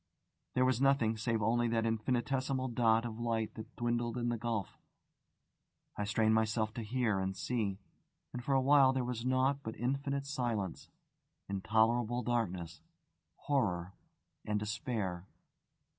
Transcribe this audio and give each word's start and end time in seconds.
There 0.55 0.65
was 0.65 0.81
nothing, 0.81 1.15
save 1.15 1.43
only 1.43 1.67
that 1.67 1.85
infinitesimal 1.85 2.69
dot 2.69 3.05
of 3.05 3.19
light 3.19 3.53
that 3.53 3.75
dwindled 3.75 4.17
in 4.17 4.29
the 4.29 4.37
gulf. 4.39 4.79
I 5.95 6.05
strained 6.05 6.33
myself 6.33 6.73
to 6.73 6.81
hear 6.81 7.19
and 7.19 7.37
see, 7.37 7.77
and 8.33 8.43
for 8.43 8.55
a 8.55 8.61
while 8.61 8.93
there 8.93 9.03
was 9.05 9.23
naught 9.23 9.59
but 9.61 9.77
infinite 9.77 10.25
silence, 10.25 10.89
intolerable 11.47 12.23
darkness, 12.23 12.81
horror, 13.41 13.93
and 14.43 14.59
despair. 14.59 15.27